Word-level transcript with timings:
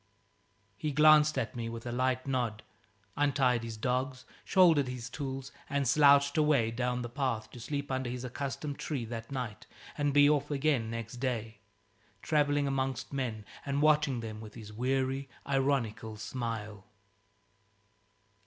He 0.77 0.91
glanced 0.91 1.37
at 1.37 1.55
me 1.55 1.69
with 1.69 1.85
a 1.85 1.91
light 1.91 2.25
nod, 2.25 2.63
untied 3.15 3.63
his 3.63 3.77
dogs, 3.77 4.25
shouldered 4.43 4.87
his 4.87 5.11
tools, 5.11 5.51
and 5.69 5.87
slouched 5.87 6.39
away 6.39 6.71
down 6.71 7.03
the 7.03 7.07
path, 7.07 7.51
to 7.51 7.59
sleep 7.59 7.91
under 7.91 8.09
his 8.09 8.23
accustomed 8.23 8.79
tree 8.79 9.05
that 9.05 9.31
night 9.31 9.67
and 9.95 10.11
be 10.11 10.27
off 10.27 10.49
again, 10.49 10.89
next 10.89 11.17
day, 11.17 11.59
travelling 12.23 12.65
amongst 12.67 13.13
men 13.13 13.45
and 13.63 13.83
watching 13.83 14.21
them 14.21 14.41
with 14.41 14.55
his 14.55 14.73
weary 14.73 15.29
ironical 15.45 16.17
smile. 16.17 16.87